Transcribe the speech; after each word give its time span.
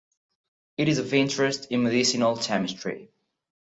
It 0.77 0.87
is 0.89 0.97
of 0.97 1.13
interest 1.13 1.67
in 1.69 1.83
medicinal 1.83 2.35
chemistry. 2.35 3.11